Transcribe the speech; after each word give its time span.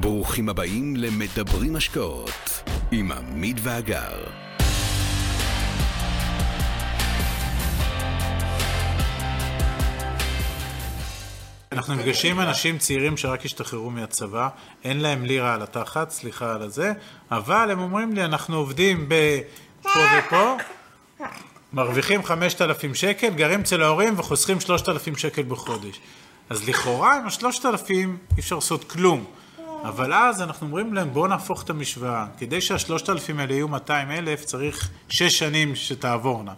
ברוכים 0.00 0.48
הבאים 0.48 0.96
למדברים 0.96 1.76
השקעות 1.76 2.62
עם 2.92 3.12
עמית 3.12 3.56
ואגר. 3.62 4.24
אנחנו 11.72 11.94
נפגשים 11.94 12.40
אנשים 12.40 12.78
צעירים 12.78 13.16
שרק 13.16 13.44
השתחררו 13.44 13.90
מהצבא, 13.90 14.48
אין 14.84 15.00
להם 15.00 15.24
לירה 15.24 15.54
על 15.54 15.62
התחת, 15.62 16.10
סליחה 16.10 16.54
על 16.54 16.62
הזה, 16.62 16.92
אבל 17.30 17.70
הם 17.70 17.78
אומרים 17.78 18.12
לי, 18.12 18.24
אנחנו 18.24 18.56
עובדים 18.56 19.08
בפה 19.08 20.00
ופה, 20.18 20.56
מרוויחים 21.72 22.22
5,000 22.22 22.94
שקל, 22.94 23.28
גרים 23.28 23.60
אצל 23.60 23.82
ההורים 23.82 24.18
וחוסכים 24.18 24.60
3,000 24.60 25.16
שקל 25.16 25.42
בחודש. 25.42 26.00
אז 26.50 26.68
לכאורה 26.68 27.16
עם 27.16 27.26
ה-3,000 27.26 27.90
אי 27.90 28.06
אפשר 28.38 28.54
לעשות 28.54 28.84
כלום. 28.84 29.24
אבל 29.88 30.12
אז 30.12 30.42
אנחנו 30.42 30.66
אומרים 30.66 30.94
להם, 30.94 31.12
בואו 31.12 31.26
נהפוך 31.26 31.62
את 31.62 31.70
המשוואה. 31.70 32.26
כדי 32.38 32.60
שה-3,000 32.60 33.38
האלה 33.38 33.52
יהיו 33.52 33.68
200,000, 33.68 34.44
צריך 34.44 34.90
6 35.08 35.38
שנים 35.38 35.76
שתעבורנה. 35.76 36.52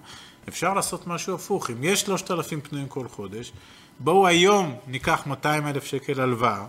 אפשר 0.48 0.74
לעשות 0.74 1.06
משהו 1.06 1.34
הפוך. 1.34 1.70
אם 1.70 1.84
יש 1.84 2.00
3,000 2.00 2.60
פנויים 2.60 2.88
כל 2.88 3.08
חודש, 3.08 3.52
בואו 3.98 4.26
היום 4.26 4.76
ניקח 4.86 5.22
200,000 5.26 5.84
שקל 5.84 6.20
הלוואה. 6.20 6.64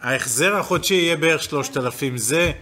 ההחזר 0.00 0.56
החודשי 0.56 0.94
יהיה 0.94 1.16
בערך 1.16 1.42
3,000, 1.42 2.16
זה, 2.16 2.52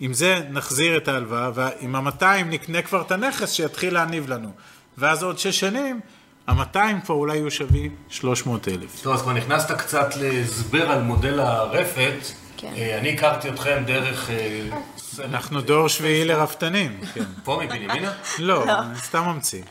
עם 0.00 0.12
זה 0.12 0.40
נחזיר 0.50 0.96
את 0.96 1.08
ההלוואה, 1.08 1.50
ועם 1.54 1.94
ה-200 1.94 2.44
נקנה 2.46 2.82
כבר 2.82 3.02
את 3.02 3.12
הנכס 3.12 3.52
שיתחיל 3.52 3.94
להניב 3.94 4.28
לנו. 4.28 4.50
ואז 4.98 5.22
עוד 5.22 5.38
6 5.38 5.60
שנים, 5.60 6.00
ה-200 6.46 6.76
כבר 7.04 7.14
אולי 7.14 7.36
יהיו 7.36 7.50
שווים 7.50 7.94
300,000. 8.08 9.00
טוב, 9.02 9.14
אז 9.14 9.22
כבר 9.22 9.32
נכנסת 9.32 9.72
קצת 9.72 10.16
להסבר 10.16 10.90
על 10.90 11.02
מודל 11.02 11.40
הרפת. 11.40 12.14
כן. 12.56 12.72
אה, 12.76 12.98
אני 12.98 13.12
הכרתי 13.14 13.48
אתכם 13.48 13.82
דרך... 13.86 14.30
אה, 14.30 14.60
אנחנו 15.24 15.60
דור 15.60 15.88
שביעי 15.88 16.24
לרפתנים, 16.24 17.00
כן. 17.14 17.24
פה 17.44 17.60
מבנימינה? 17.64 18.12
לא, 18.38 18.64
אני 18.64 18.98
סתם 18.98 19.22
ממציא. 19.24 19.62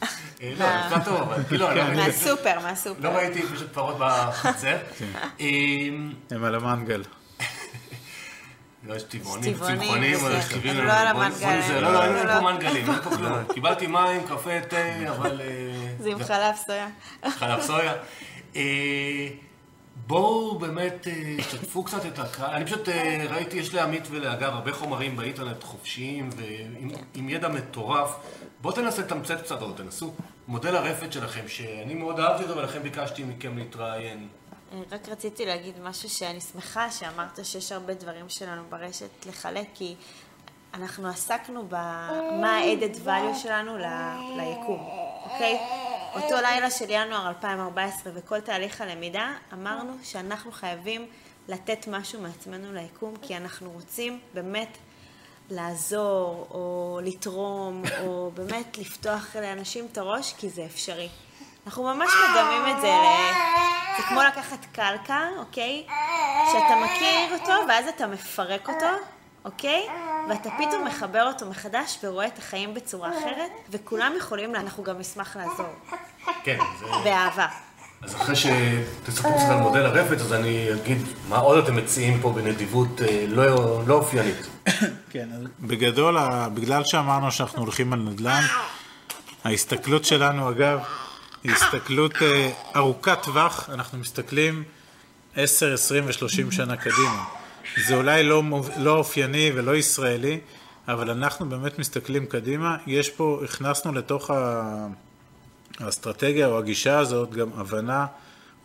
אה, 0.41 0.53
לא, 0.59 0.65
נשמע 0.87 0.99
טוב, 1.05 1.21
אבל 1.21 1.43
כאילו, 1.47 1.71
אני 1.71 1.97
לא 1.97 2.05
מהסופר, 2.05 2.59
מהסופר. 2.63 2.99
לא 3.03 3.09
ראיתי 3.09 3.41
פשוט 3.41 3.73
פרות 3.73 3.95
בחצר. 3.99 4.77
כן. 4.99 5.05
אה, 5.39 5.45
הם 6.31 6.43
על 6.43 6.55
המנגל. 6.55 7.03
לא, 8.87 8.95
יש 8.95 9.03
טבעונים, 9.03 9.53
צמחונים, 9.53 10.17
זה- 10.19 10.39
הם 10.63 10.87
לא 10.87 10.93
על 10.93 11.07
המנגל, 11.07 11.59
לא, 11.81 11.91
לא, 11.93 12.03
אין 12.03 12.13
לא- 12.13 12.23
לא. 12.23 12.39
פה 12.39 12.51
מנגלים, 12.51 12.89
אין 12.89 13.01
פה 13.03 13.15
כלום. 13.15 13.33
קיבלתי 13.53 13.87
מים, 13.87 14.21
קפה, 14.23 14.61
תה, 14.69 14.77
אבל... 15.09 15.41
זה 16.05 16.11
עם 16.11 16.23
חלב 16.23 16.55
סויה. 16.55 16.87
חלב 17.39 17.61
סויה. 17.61 17.93
אה, 18.55 19.27
בואו 20.07 20.59
באמת 20.59 21.07
אה, 21.07 21.37
תשתפו 21.37 21.83
קצת 21.83 22.05
את 22.05 22.19
הקהל. 22.19 22.53
אני 22.53 22.65
פשוט 22.65 22.89
אה, 22.89 23.25
ראיתי, 23.29 23.57
יש 23.57 23.73
לעמית 23.73 24.03
ולאגר 24.09 24.53
הרבה 24.53 24.73
חומרים 24.73 25.15
באינטרנט 25.17 25.63
חופשיים 25.63 26.29
ועם 26.35 26.91
עם 27.13 27.29
ידע 27.29 27.47
מטורף. 27.47 28.15
בואו 28.61 28.75
תנסה 28.75 29.01
לתמצת 29.01 29.41
קצת, 29.41 29.61
או 29.61 29.71
תנסו. 29.71 30.13
מודל 30.47 30.75
הרפת 30.75 31.13
שלכם, 31.13 31.47
שאני 31.47 31.93
מאוד 31.93 32.19
אהבתי 32.19 32.43
אותו 32.43 32.57
ולכן 32.57 32.83
ביקשתי 32.83 33.23
מכם 33.23 33.57
להתראיין. 33.57 34.27
רק 34.91 35.09
רציתי 35.09 35.45
להגיד 35.45 35.75
משהו 35.83 36.09
שאני 36.09 36.41
שמחה 36.41 36.91
שאמרת 36.91 37.39
שיש 37.43 37.71
הרבה 37.71 37.93
דברים 37.93 38.29
שלנו 38.29 38.63
ברשת 38.69 39.25
לחלק, 39.25 39.67
כי 39.73 39.95
אנחנו 40.73 41.07
עסקנו 41.07 41.63
במה 41.67 42.57
ה-added 42.57 43.07
value 43.07 43.37
שלנו 43.43 43.77
ליקום, 44.37 44.89
אוקיי? 45.23 45.59
אותו 46.15 46.35
לילה 46.41 46.71
של 46.71 46.85
ינואר 46.89 47.27
2014 47.27 48.13
וכל 48.15 48.39
תהליך 48.39 48.81
הלמידה, 48.81 49.33
אמרנו 49.53 49.93
שאנחנו 50.03 50.51
חייבים 50.51 51.07
לתת 51.47 51.87
משהו 51.87 52.21
מעצמנו 52.21 52.73
ליקום, 52.73 53.13
כי 53.21 53.37
אנחנו 53.37 53.71
רוצים 53.71 54.19
באמת 54.33 54.77
לעזור, 55.49 56.47
או 56.51 56.99
לתרום, 57.03 57.83
או 58.01 58.31
באמת 58.33 58.77
לפתוח 58.77 59.35
לאנשים 59.35 59.87
את 59.91 59.97
הראש, 59.97 60.33
כי 60.37 60.49
זה 60.49 60.65
אפשרי. 60.65 61.09
אנחנו 61.65 61.83
ממש 61.83 62.09
מדמים 62.29 62.75
את 62.75 62.81
זה 62.81 62.87
ל... 62.87 63.05
זה 63.97 64.03
כמו 64.09 64.21
לקחת 64.23 64.65
קלקר, 64.71 65.29
אוקיי? 65.37 65.85
שאתה 66.51 66.75
מכיר 66.85 67.39
אותו, 67.39 67.67
ואז 67.67 67.87
אתה 67.87 68.07
מפרק 68.07 68.69
אותו, 68.69 68.85
אוקיי? 69.45 69.87
ואתה 70.29 70.49
פתאום 70.49 70.87
מחבר 70.87 71.27
אותו 71.27 71.45
מחדש 71.45 71.97
ורואה 72.03 72.27
את 72.27 72.37
החיים 72.37 72.73
בצורה 72.73 73.09
אחרת, 73.09 73.51
וכולם 73.69 74.13
יכולים, 74.17 74.55
אנחנו 74.55 74.83
גם 74.83 74.99
נשמח 74.99 75.37
לעזור. 75.37 75.75
כן, 76.43 76.57
זה... 76.79 76.85
באהבה. 77.03 77.47
אז 78.01 78.15
אחרי 78.15 78.35
שתספרו 78.35 79.31
קצת 79.37 79.49
על 79.49 79.57
מודל 79.57 79.85
הרפת, 79.85 80.21
אז 80.21 80.33
אני 80.33 80.73
אגיד 80.73 80.97
מה 81.29 81.37
עוד 81.37 81.63
אתם 81.63 81.75
מציעים 81.75 82.21
פה 82.21 82.31
בנדיבות 82.31 83.01
אה, 83.01 83.25
לא 83.27 83.81
לא 83.87 83.93
אופיינית. 83.93 84.47
כן, 85.09 85.29
אז 85.35 85.41
בגדול, 85.59 86.17
בגלל 86.53 86.83
שאמרנו 86.83 87.31
שאנחנו 87.31 87.61
הולכים 87.61 87.93
על 87.93 87.99
נדל"ן, 87.99 88.41
ההסתכלות 89.43 90.05
שלנו, 90.05 90.49
אגב, 90.49 90.79
היא 91.43 91.51
הסתכלות 91.51 92.13
אה, 92.21 92.51
ארוכת 92.75 93.17
טווח, 93.23 93.69
אנחנו 93.69 93.97
מסתכלים 93.97 94.63
10, 95.35 95.73
20 95.73 96.05
ו-30 96.05 96.51
שנה 96.51 96.77
קדימה. 96.77 97.23
זה 97.87 97.95
אולי 97.95 98.23
לא, 98.23 98.43
לא 98.77 98.97
אופייני 98.97 99.51
ולא 99.55 99.75
ישראלי, 99.75 100.39
אבל 100.87 101.09
אנחנו 101.09 101.49
באמת 101.49 101.79
מסתכלים 101.79 102.25
קדימה. 102.25 102.77
יש 102.87 103.09
פה, 103.09 103.41
הכנסנו 103.43 103.93
לתוך 103.93 104.31
האסטרטגיה 105.79 106.47
או 106.47 106.57
הגישה 106.57 106.99
הזאת 106.99 107.31
גם 107.31 107.49
הבנה 107.55 108.05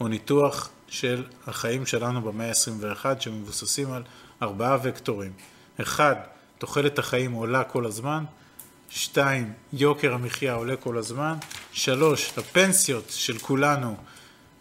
או 0.01 0.09
ניתוח 0.09 0.71
של 0.89 1.25
החיים 1.47 1.87
שלנו 1.87 2.23
במאה 2.23 2.49
ה-21 2.49 3.21
שמבוססים 3.21 3.93
על 3.93 4.03
ארבעה 4.43 4.79
וקטורים. 4.83 5.33
אחד, 5.81 6.15
תוחלת 6.59 6.99
החיים 6.99 7.33
עולה 7.33 7.65
כל 7.65 7.87
הזמן. 7.87 8.25
שתיים, 8.91 9.53
יוקר 9.73 10.15
המחיה 10.15 10.55
עולה 10.55 10.77
כל 10.77 10.99
הזמן. 10.99 11.35
שלוש, 11.73 12.33
הפנסיות 12.39 13.05
של 13.09 13.39
כולנו 13.39 13.97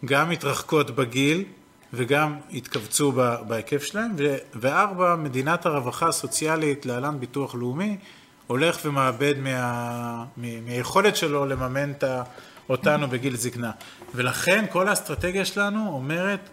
גם 0.05 0.29
מתרחקות 0.29 0.91
בגיל 0.91 1.45
וגם 1.93 2.37
התכווצו 2.53 3.11
בהיקף 3.47 3.83
שלהם. 3.83 4.11
וארבע, 4.55 5.15
מדינת 5.15 5.65
הרווחה 5.65 6.07
הסוציאלית, 6.07 6.85
להלן 6.85 7.19
ביטוח 7.19 7.55
לאומי, 7.55 7.97
הולך 8.47 8.77
ומאבד 8.85 9.33
מה, 9.37 10.25
מהיכולת 10.37 11.15
שלו 11.15 11.45
לממן 11.45 11.91
את 11.91 12.03
אותנו 12.69 13.07
בגיל 13.07 13.35
זקנה. 13.35 13.71
ולכן 14.15 14.65
כל 14.69 14.87
האסטרטגיה 14.87 15.45
שלנו 15.45 15.89
אומרת, 15.89 16.49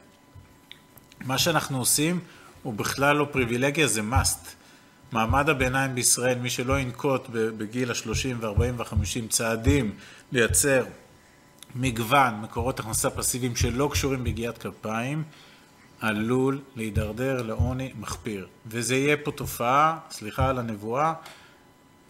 מה 1.24 1.38
שאנחנו 1.38 1.78
עושים 1.78 2.20
הוא 2.62 2.74
בכלל 2.74 3.16
לא 3.16 3.26
פריבילגיה, 3.32 3.86
זה 3.86 4.00
must. 4.00 4.48
מעמד 5.12 5.48
הביניים 5.48 5.94
בישראל, 5.94 6.38
מי 6.38 6.50
שלא 6.50 6.78
ינקוט 6.78 7.28
בגיל 7.32 7.90
ה-30 7.90 8.36
ו-40 8.40 8.60
ו-50 8.76 9.28
צעדים 9.28 9.94
לייצר 10.32 10.84
מגוון 11.80 12.40
מקורות 12.40 12.80
הכנסה 12.80 13.10
פסיביים 13.10 13.56
שלא 13.56 13.88
קשורים 13.92 14.24
ביגיעת 14.24 14.58
כפיים, 14.58 15.22
עלול 16.00 16.60
להידרדר 16.76 17.42
לעוני 17.42 17.92
מחפיר. 18.00 18.46
וזה 18.66 18.96
יהיה 18.96 19.16
פה 19.16 19.30
תופעה, 19.30 19.98
סליחה 20.10 20.48
על 20.48 20.58
הנבואה, 20.58 21.12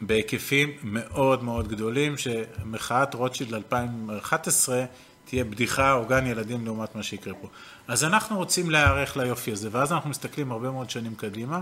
בהיקפים 0.00 0.70
מאוד 0.82 1.44
מאוד 1.44 1.68
גדולים, 1.68 2.14
שמחאת 2.18 3.14
רוטשילד 3.14 3.54
2011 3.54 4.84
תהיה 5.24 5.44
בדיחה 5.44 5.92
או 5.92 6.06
גן 6.06 6.26
ילדים 6.26 6.64
לעומת 6.64 6.94
מה 6.94 7.02
שיקרה 7.02 7.34
פה. 7.34 7.48
אז 7.88 8.04
אנחנו 8.04 8.36
רוצים 8.36 8.70
להיערך 8.70 9.16
ליופי 9.16 9.52
הזה, 9.52 9.68
ואז 9.72 9.92
אנחנו 9.92 10.10
מסתכלים 10.10 10.52
הרבה 10.52 10.70
מאוד 10.70 10.90
שנים 10.90 11.14
קדימה, 11.14 11.60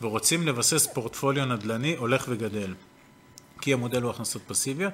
ורוצים 0.00 0.46
לבסס 0.46 0.86
פורטפוליו 0.86 1.44
נדל"ני 1.44 1.96
הולך 1.96 2.24
וגדל. 2.28 2.74
כי 3.60 3.72
המודל 3.72 4.02
הוא 4.02 4.10
הכנסות 4.10 4.42
פסיביות, 4.46 4.92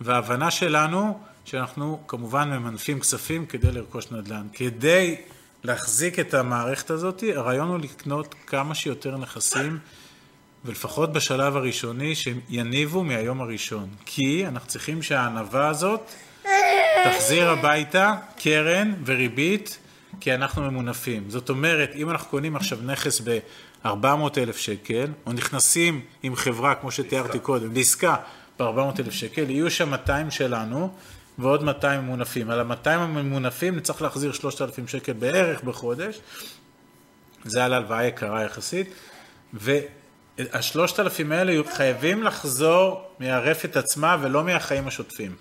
וההבנה 0.00 0.50
שלנו 0.50 1.18
שאנחנו 1.46 2.00
כמובן 2.08 2.50
ממנפים 2.50 3.00
כספים 3.00 3.46
כדי 3.46 3.72
לרכוש 3.72 4.10
נדל"ן. 4.10 4.46
כדי 4.52 5.16
להחזיק 5.64 6.18
את 6.18 6.34
המערכת 6.34 6.90
הזאת, 6.90 7.24
הרעיון 7.36 7.68
הוא 7.68 7.78
לקנות 7.78 8.34
כמה 8.46 8.74
שיותר 8.74 9.16
נכסים, 9.16 9.78
ולפחות 10.64 11.12
בשלב 11.12 11.56
הראשוני, 11.56 12.14
שיניבו 12.14 13.04
מהיום 13.04 13.40
הראשון. 13.40 13.88
כי 14.06 14.46
אנחנו 14.46 14.68
צריכים 14.68 15.02
שהענווה 15.02 15.68
הזאת 15.68 16.10
תחזיר 17.04 17.50
הביתה 17.50 18.14
קרן 18.36 18.94
וריבית, 19.04 19.78
כי 20.20 20.34
אנחנו 20.34 20.62
ממונפים. 20.62 21.30
זאת 21.30 21.50
אומרת, 21.50 21.90
אם 21.94 22.10
אנחנו 22.10 22.30
קונים 22.30 22.56
עכשיו 22.56 22.78
נכס 22.82 23.20
ב-400 23.20 24.38
אלף 24.38 24.56
שקל, 24.56 25.06
או 25.26 25.32
נכנסים 25.32 26.00
עם 26.22 26.36
חברה, 26.36 26.74
כמו 26.74 26.90
שתיארתי 26.90 27.38
קודם, 27.38 27.74
לעסקה 27.74 28.16
ב-400 28.58 29.00
אלף 29.00 29.12
שקל, 29.12 29.50
יהיו 29.50 29.70
שם 29.70 29.90
200 29.90 30.30
שלנו, 30.30 30.92
ועוד 31.38 31.62
200 31.62 32.00
ממונפים. 32.00 32.50
על 32.50 32.60
ה-200 32.60 32.88
הממונפים 32.88 33.76
נצטרך 33.76 34.02
להחזיר 34.02 34.32
3,000 34.32 34.88
שקל 34.88 35.12
בערך 35.12 35.62
בחודש, 35.62 36.20
זה 37.44 37.64
על 37.64 37.72
הלוואה 37.72 38.04
יקרה 38.04 38.42
יחסית, 38.44 38.88
והשלושת 39.52 41.00
אלפים 41.00 41.32
האלה 41.32 41.62
חייבים 41.72 42.22
לחזור 42.22 43.10
מהרפת 43.18 43.76
עצמה 43.76 44.16
ולא 44.20 44.44
מהחיים 44.44 44.88
השוטפים. 44.88 45.36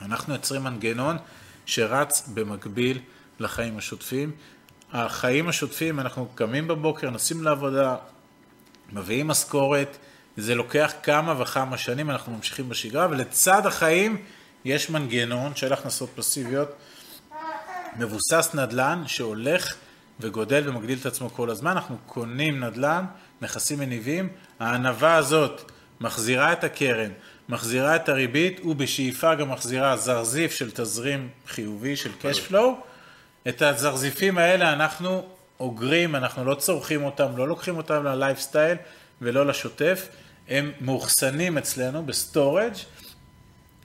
אנחנו 0.00 0.34
יוצרים 0.34 0.62
מנגנון 0.62 1.16
שרץ 1.66 2.28
במקביל 2.34 3.00
לחיים 3.40 3.78
השוטפים. 3.78 4.30
החיים 4.92 5.48
השוטפים, 5.48 6.00
אנחנו 6.00 6.28
קמים 6.34 6.68
בבוקר, 6.68 7.10
נוסעים 7.10 7.44
לעבודה, 7.44 7.96
מביאים 8.92 9.28
משכורת, 9.28 9.96
זה 10.36 10.54
לוקח 10.54 10.92
כמה 11.02 11.42
וכמה 11.42 11.78
שנים, 11.78 12.10
אנחנו 12.10 12.32
ממשיכים 12.32 12.68
בשגרה, 12.68 13.08
ולצד 13.10 13.66
החיים 13.66 14.24
יש 14.64 14.90
מנגנון 14.90 15.54
של 15.54 15.72
הכנסות 15.72 16.10
פסיביות. 16.14 16.68
מבוסס 17.96 18.50
נדל"ן 18.54 19.02
שהולך 19.06 19.74
וגודל 20.20 20.68
ומגדיל 20.68 20.98
את 21.00 21.06
עצמו 21.06 21.30
כל 21.30 21.50
הזמן, 21.50 21.70
אנחנו 21.70 21.96
קונים 22.06 22.64
נדל"ן, 22.64 23.04
נכסים 23.40 23.78
מניבים, 23.78 24.28
הענווה 24.60 25.14
הזאת 25.14 25.70
מחזירה 26.00 26.52
את 26.52 26.64
הקרן, 26.64 27.10
מחזירה 27.48 27.96
את 27.96 28.08
הריבית 28.08 28.60
ובשאיפה 28.64 29.34
גם 29.34 29.50
מחזירה 29.50 29.96
זרזיף 29.96 30.52
של 30.52 30.70
תזרים 30.70 31.28
חיובי 31.46 31.96
של 31.96 32.10
cash 32.22 32.50
flow. 32.50 32.66
את 33.48 33.62
הזרזיפים 33.62 34.38
האלה 34.38 34.72
אנחנו 34.72 35.26
אוגרים, 35.60 36.16
אנחנו 36.16 36.44
לא 36.44 36.54
צורכים 36.54 37.04
אותם, 37.04 37.36
לא 37.36 37.48
לוקחים 37.48 37.76
אותם 37.76 38.04
ללייפסטייל 38.04 38.76
ולא 39.20 39.46
לשוטף, 39.46 40.08
הם 40.48 40.72
מאוחסנים 40.80 41.58
אצלנו 41.58 42.06
ב 42.06 42.14
storage 42.14 42.74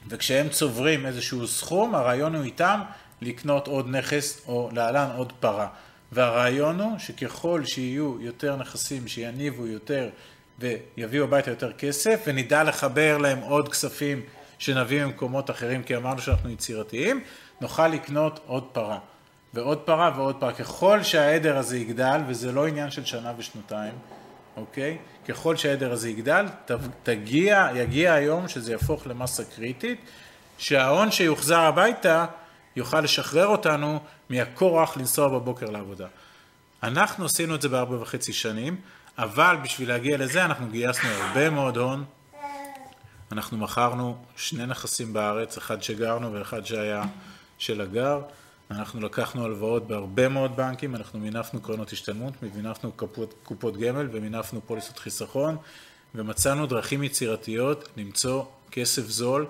וכשהם 0.07 0.49
צוברים 0.49 1.05
איזשהו 1.05 1.47
סכום, 1.47 1.95
הרעיון 1.95 2.35
הוא 2.35 2.43
איתם 2.43 2.81
לקנות 3.21 3.67
עוד 3.67 3.87
נכס 3.89 4.41
או 4.47 4.69
להלן 4.73 5.09
עוד 5.15 5.33
פרה. 5.39 5.67
והרעיון 6.11 6.79
הוא 6.79 6.97
שככל 6.97 7.61
שיהיו 7.65 8.21
יותר 8.21 8.55
נכסים 8.55 9.07
שיניבו 9.07 9.67
יותר 9.67 10.09
ויביאו 10.59 11.23
הביתה 11.23 11.51
יותר 11.51 11.71
כסף 11.71 12.23
ונדע 12.27 12.63
לחבר 12.63 13.17
להם 13.17 13.39
עוד 13.39 13.69
כספים 13.69 14.21
שנביא 14.59 15.05
ממקומות 15.05 15.49
אחרים 15.49 15.83
כי 15.83 15.95
אמרנו 15.95 16.21
שאנחנו 16.21 16.49
יצירתיים, 16.49 17.23
נוכל 17.61 17.87
לקנות 17.87 18.39
עוד 18.45 18.63
פרה 18.71 18.99
ועוד 19.53 19.77
פרה 19.77 20.11
ועוד 20.15 20.35
פרה. 20.39 20.53
ככל 20.53 21.03
שהעדר 21.03 21.57
הזה 21.57 21.77
יגדל, 21.77 22.21
וזה 22.27 22.51
לא 22.51 22.67
עניין 22.67 22.91
של 22.91 23.05
שנה 23.05 23.33
ושנתיים, 23.37 23.93
אוקיי? 24.57 24.97
ככל 25.27 25.55
שהעדר 25.55 25.91
הזה 25.91 26.09
יגדל, 26.09 26.45
תגיע, 27.03 27.69
יגיע 27.75 28.13
היום 28.13 28.47
שזה 28.47 28.71
יהפוך 28.71 29.07
למסה 29.07 29.43
קריטית, 29.55 29.99
שההון 30.57 31.11
שיוחזר 31.11 31.59
הביתה 31.59 32.25
יוכל 32.75 33.01
לשחרר 33.01 33.47
אותנו 33.47 33.99
מהכורח 34.29 34.97
לנסוע 34.97 35.27
בבוקר 35.27 35.65
לעבודה. 35.69 36.07
אנחנו 36.83 37.25
עשינו 37.25 37.55
את 37.55 37.61
זה 37.61 37.69
בארבע 37.69 38.01
וחצי 38.01 38.33
שנים, 38.33 38.75
אבל 39.17 39.55
בשביל 39.63 39.89
להגיע 39.89 40.17
לזה 40.17 40.45
אנחנו 40.45 40.67
גייסנו 40.67 41.09
הרבה 41.09 41.49
מאוד 41.49 41.77
הון. 41.77 42.05
אנחנו 43.31 43.57
מכרנו 43.57 44.17
שני 44.35 44.65
נכסים 44.65 45.13
בארץ, 45.13 45.57
אחד 45.57 45.83
שגרנו 45.83 46.33
ואחד 46.33 46.65
שהיה 46.65 47.03
של 47.57 47.81
הגר. 47.81 48.21
אנחנו 48.71 49.01
לקחנו 49.01 49.45
הלוואות 49.45 49.87
בהרבה 49.87 50.29
מאוד 50.29 50.55
בנקים, 50.55 50.95
אנחנו 50.95 51.19
מינפנו 51.19 51.61
קרנות 51.61 51.91
השתלמות, 51.91 52.33
מינפנו 52.55 52.91
קופות, 52.91 53.33
קופות 53.43 53.77
גמל 53.77 54.07
ומינפנו 54.11 54.61
פוליסות 54.67 54.99
חיסכון, 54.99 55.57
ומצאנו 56.15 56.65
דרכים 56.65 57.03
יצירתיות 57.03 57.89
למצוא 57.97 58.43
כסף 58.71 59.01
זול, 59.07 59.45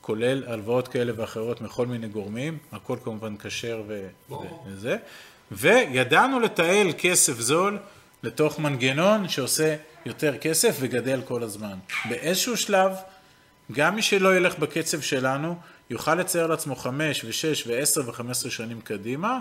כולל 0.00 0.44
הלוואות 0.46 0.88
כאלה 0.88 1.12
ואחרות 1.16 1.60
מכל 1.60 1.86
מיני 1.86 2.08
גורמים, 2.08 2.58
הכל 2.72 2.96
כמובן 3.04 3.36
כשר 3.36 3.82
ו... 3.88 4.08
וזה, 4.66 4.96
וידענו 5.52 6.40
לתעל 6.40 6.92
כסף 6.98 7.40
זול 7.40 7.78
לתוך 8.22 8.58
מנגנון 8.58 9.28
שעושה 9.28 9.76
יותר 10.06 10.38
כסף 10.38 10.76
וגדל 10.80 11.20
כל 11.24 11.42
הזמן. 11.42 11.78
באיזשהו 12.08 12.56
שלב, 12.56 12.92
גם 13.72 13.94
מי 13.94 14.02
שלא 14.02 14.36
ילך 14.36 14.58
בקצב 14.58 15.00
שלנו, 15.00 15.56
יוכל 15.92 16.14
לצייר 16.14 16.46
לעצמו 16.46 16.76
חמש 16.76 17.24
ושש 17.24 17.66
ועשר 17.66 18.08
וחמש 18.08 18.30
עשרה 18.30 18.50
שנים 18.50 18.80
קדימה, 18.80 19.38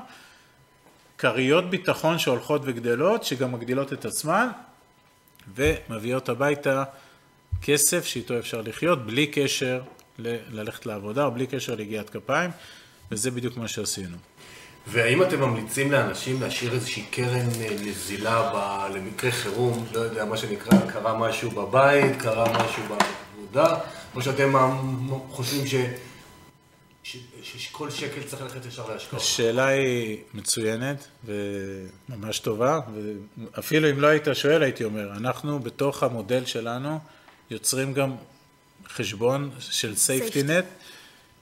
כריות 1.17 1.69
ביטחון 1.69 2.19
שהולכות 2.19 2.61
וגדלות, 2.65 3.23
שגם 3.23 3.51
מגדילות 3.51 3.93
את 3.93 4.05
עצמן, 4.05 4.47
ומביאות 5.55 6.29
הביתה 6.29 6.83
כסף 7.61 8.05
שאיתו 8.05 8.39
אפשר 8.39 8.61
לחיות, 8.61 9.05
בלי 9.05 9.27
קשר 9.27 9.81
ל- 10.19 10.59
ללכת 10.59 10.85
לעבודה, 10.85 11.25
או 11.25 11.31
בלי 11.31 11.47
קשר 11.47 11.75
ליגיעת 11.75 12.09
כפיים, 12.09 12.51
וזה 13.11 13.31
בדיוק 13.31 13.57
מה 13.57 13.67
שעשינו. 13.67 14.17
והאם 14.87 15.23
אתם 15.23 15.39
ממליצים 15.39 15.91
לאנשים 15.91 16.41
להשאיר 16.41 16.73
איזושהי 16.73 17.03
קרן 17.11 17.47
אה, 17.61 17.75
נזילה 17.81 18.51
ב... 18.53 18.87
למקרה 18.95 19.31
חירום, 19.31 19.85
לא 19.93 19.99
יודע, 19.99 20.25
מה 20.25 20.37
שנקרא, 20.37 20.79
קרה 20.87 21.17
משהו 21.17 21.51
בבית, 21.51 22.21
קרה 22.21 22.65
משהו 22.65 22.83
בעבודה, 22.83 23.75
או 24.15 24.21
שאתם 24.21 24.53
חושבים 25.29 25.67
ש... 25.67 25.75
שכל 27.03 27.89
שקל 27.89 28.23
צריך 28.23 28.41
ללכת 28.41 28.65
ישר 28.65 28.89
להשקעות? 28.93 29.21
השאלה 29.21 29.67
היא 29.67 30.17
מצוינת 30.33 31.07
וממש 31.25 32.39
טובה, 32.39 32.79
ואפילו 32.93 33.89
אם 33.89 33.99
לא 33.99 34.07
היית 34.07 34.27
שואל 34.33 34.63
הייתי 34.63 34.83
אומר, 34.83 35.11
אנחנו 35.11 35.59
בתוך 35.59 36.03
המודל 36.03 36.45
שלנו 36.45 36.99
יוצרים 37.51 37.93
גם 37.93 38.15
חשבון 38.87 39.51
של 39.59 39.93
safety 39.93 40.47
net, 40.47 40.65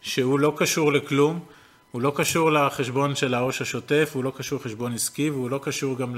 שהוא 0.02 0.40
לא 0.40 0.54
קשור 0.58 0.94
לכלום, 0.94 1.46
הוא 1.92 2.02
לא 2.02 2.14
קשור 2.16 2.52
לחשבון 2.52 3.16
של 3.16 3.34
העו"ש 3.34 3.62
השוטף, 3.62 4.12
הוא 4.14 4.24
לא 4.24 4.34
קשור 4.38 4.60
לחשבון 4.60 4.94
עסקי, 4.94 5.30
והוא 5.30 5.50
לא 5.50 5.60
קשור 5.64 5.98
גם 5.98 6.16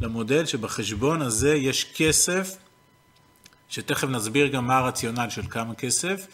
למודל 0.00 0.46
שבחשבון 0.46 1.22
הזה 1.22 1.54
יש 1.54 1.92
כסף, 1.96 2.56
שתכף 3.68 4.08
נסביר 4.08 4.46
גם 4.46 4.66
מה 4.66 4.78
הרציונל 4.78 5.26
של 5.30 5.42
כמה 5.50 5.74
כסף, 5.74 6.26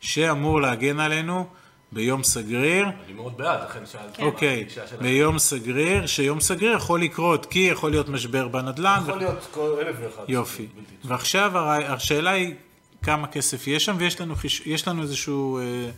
שאמור 0.00 0.60
להגן 0.60 1.00
עלינו 1.00 1.46
ביום 1.92 2.22
סגריר. 2.22 2.84
אני 2.84 3.12
מאוד 3.12 3.36
בעד, 3.36 3.60
לכן 3.64 3.86
שאלתי. 3.86 4.22
אוקיי, 4.22 4.66
ביום 5.00 5.38
סגריר, 5.38 6.06
שיום 6.06 6.40
סגריר 6.40 6.72
יכול 6.76 7.02
לקרות, 7.02 7.46
כי 7.46 7.58
יכול 7.58 7.90
להיות 7.90 8.08
משבר 8.08 8.48
בנדל"ן. 8.48 9.00
יכול 9.02 9.18
להיות 9.18 9.46
כל 9.50 9.76
אלף 9.80 9.96
ואחד. 10.00 10.22
יופי. 10.28 10.66
ועכשיו 11.04 11.52
השאלה 11.86 12.30
היא 12.30 12.54
כמה 13.02 13.26
כסף 13.26 13.66
יש 13.66 13.84
שם, 13.84 13.96
ויש 13.98 14.20
לנו, 14.20 14.34
יש 14.66 14.88
לנו 14.88 15.02
איזשהו... 15.02 15.58
אה, 15.58 15.90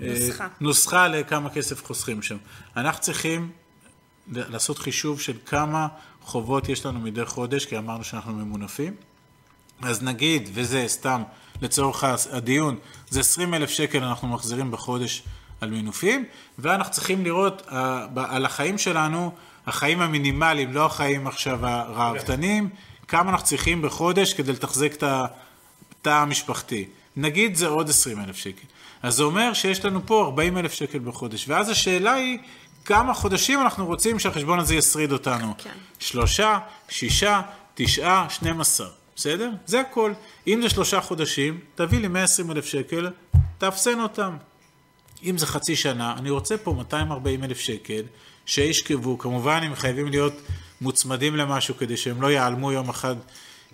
אה, 0.00 0.08
נוסחה. 0.08 0.48
נוסחה 0.60 1.08
לכמה 1.08 1.50
כסף 1.50 1.84
חוסכים 1.84 2.22
שם. 2.22 2.36
אנחנו 2.76 3.02
צריכים 3.02 3.50
לעשות 4.28 4.78
חישוב 4.78 5.20
של 5.20 5.36
כמה 5.46 5.88
חובות 6.22 6.68
יש 6.68 6.86
לנו 6.86 7.00
מדי 7.00 7.24
חודש, 7.24 7.66
כי 7.66 7.78
אמרנו 7.78 8.04
שאנחנו 8.04 8.32
ממונפים. 8.32 8.94
אז 9.82 10.02
נגיד, 10.02 10.50
וזה 10.52 10.84
סתם 10.86 11.22
לצורך 11.62 12.04
הדיון, 12.30 12.76
זה 13.08 13.20
20 13.20 13.54
אלף 13.54 13.70
שקל 13.70 14.04
אנחנו 14.04 14.28
מחזירים 14.28 14.70
בחודש 14.70 15.22
על 15.60 15.70
מינופים, 15.70 16.24
ואנחנו 16.58 16.92
צריכים 16.92 17.24
לראות 17.24 17.62
uh, 17.68 17.72
על 18.16 18.44
החיים 18.44 18.78
שלנו, 18.78 19.32
החיים 19.66 20.00
המינימליים, 20.00 20.72
לא 20.72 20.86
החיים 20.86 21.26
עכשיו 21.26 21.66
הראוותניים, 21.66 22.68
כמה 23.08 23.30
אנחנו 23.30 23.46
צריכים 23.46 23.82
בחודש 23.82 24.34
כדי 24.34 24.52
לתחזק 24.52 24.92
את 24.92 25.02
התא 25.02 26.10
המשפחתי. 26.10 26.88
נגיד 27.16 27.54
זה 27.54 27.66
עוד 27.66 27.88
20 27.88 28.20
אלף 28.20 28.36
שקל. 28.36 28.66
אז 29.02 29.14
זה 29.14 29.22
אומר 29.22 29.52
שיש 29.52 29.84
לנו 29.84 30.06
פה 30.06 30.24
40 30.24 30.58
אלף 30.58 30.72
שקל 30.72 30.98
בחודש, 30.98 31.48
ואז 31.48 31.68
השאלה 31.68 32.12
היא, 32.12 32.38
כמה 32.84 33.14
חודשים 33.14 33.60
אנחנו 33.60 33.86
רוצים 33.86 34.18
שהחשבון 34.18 34.58
הזה 34.58 34.74
ישריד 34.74 35.12
אותנו? 35.12 35.54
כן. 35.58 35.70
שלושה, 35.98 36.58
שישה, 36.88 37.40
תשעה, 37.74 38.26
12. 38.30 39.01
בסדר? 39.16 39.50
זה 39.66 39.80
הכל. 39.80 40.12
אם 40.46 40.62
זה 40.62 40.68
שלושה 40.68 41.00
חודשים, 41.00 41.60
תביא 41.74 42.00
לי 42.00 42.08
120 42.08 42.50
אלף 42.50 42.66
שקל, 42.66 43.10
תאפסן 43.58 44.00
אותם. 44.00 44.36
אם 45.24 45.38
זה 45.38 45.46
חצי 45.46 45.76
שנה, 45.76 46.14
אני 46.18 46.30
רוצה 46.30 46.58
פה 46.58 46.72
240 46.72 47.44
אלף 47.44 47.58
שקל, 47.58 48.02
שישכבו, 48.46 49.18
כמובן 49.18 49.62
הם 49.62 49.74
חייבים 49.74 50.08
להיות 50.08 50.32
מוצמדים 50.80 51.36
למשהו 51.36 51.76
כדי 51.76 51.96
שהם 51.96 52.22
לא 52.22 52.30
ייעלמו 52.30 52.72
יום 52.72 52.88
אחד 52.88 53.16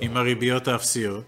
עם 0.01 0.17
הריביות 0.17 0.69
האפסיות, 0.69 1.25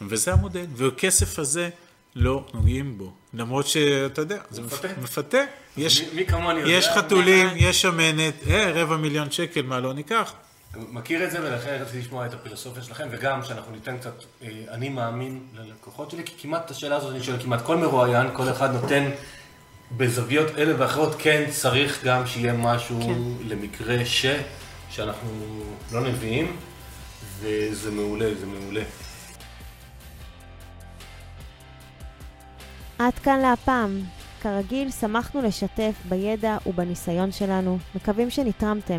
וזה 0.00 0.32
המודל. 0.32 0.66
והכסף 0.76 1.38
הזה, 1.38 1.70
לא 2.16 2.44
נוגעים 2.54 2.98
בו. 2.98 3.12
למרות 3.34 3.66
שאתה 3.66 4.20
יודע, 4.20 4.38
זה 4.50 4.62
מפתה. 4.62 4.88
מפתה. 5.02 5.38
יש, 5.76 6.00
מי, 6.00 6.06
מי 6.14 6.26
כמוני 6.26 6.60
יודע? 6.60 6.72
יש 6.72 6.88
חתולים, 6.88 7.48
יש 7.56 7.82
שמנת, 7.82 8.34
אה, 8.46 8.72
רבע 8.74 8.96
מיליון 8.96 9.30
שקל, 9.30 9.62
מה 9.62 9.80
לא 9.80 9.92
ניקח? 9.92 10.32
מכיר 10.76 11.24
את 11.24 11.30
זה 11.30 11.42
ולכן 11.42 11.78
רציתי 11.80 11.98
לשמוע 11.98 12.26
את 12.26 12.34
הפילוסופיה 12.34 12.82
שלכם 12.82 13.08
וגם 13.10 13.44
שאנחנו 13.44 13.72
ניתן 13.72 13.98
קצת 13.98 14.12
אה, 14.42 14.48
אני 14.70 14.88
מאמין 14.88 15.40
ללקוחות 15.54 16.10
שלי 16.10 16.24
כי 16.24 16.32
כמעט 16.38 16.64
את 16.64 16.70
השאלה 16.70 16.96
הזאת 16.96 17.14
אני 17.14 17.22
שואל 17.22 17.42
כמעט 17.42 17.60
כל 17.60 17.76
מרואיין 17.76 18.26
כל 18.32 18.50
אחד 18.50 18.72
נותן 18.72 19.10
בזוויות 19.96 20.58
אלה 20.58 20.74
ואחרות 20.78 21.14
כן 21.18 21.50
צריך 21.50 22.04
גם 22.04 22.26
שיהיה 22.26 22.52
משהו 22.52 23.00
כן. 23.00 23.48
למקרה 23.48 24.04
ש 24.04 24.26
שאנחנו 24.90 25.30
לא 25.92 26.00
נביאים 26.00 26.56
וזה 27.40 27.90
מעולה 27.90 28.34
זה 28.34 28.46
מעולה. 28.46 28.82
עד 32.98 33.18
כאן 33.18 33.40
להפעם. 33.40 34.00
כרגיל, 34.42 34.90
שמחנו 34.90 35.42
לשתף 35.42 35.92
בידע 36.08 36.56
ובניסיון 36.66 37.32
שלנו. 37.32 37.78
מקווים 37.94 38.30
שנתרמתם. 38.30 38.98